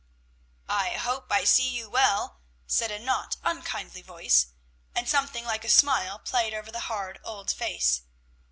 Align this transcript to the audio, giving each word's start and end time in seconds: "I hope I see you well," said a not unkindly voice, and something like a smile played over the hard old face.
"I 0.67 0.93
hope 0.97 1.31
I 1.31 1.43
see 1.43 1.69
you 1.77 1.87
well," 1.87 2.39
said 2.65 2.89
a 2.89 2.97
not 2.97 3.35
unkindly 3.43 4.01
voice, 4.01 4.47
and 4.95 5.07
something 5.07 5.45
like 5.45 5.63
a 5.63 5.69
smile 5.69 6.17
played 6.17 6.55
over 6.55 6.71
the 6.71 6.79
hard 6.89 7.19
old 7.23 7.51
face. 7.51 8.01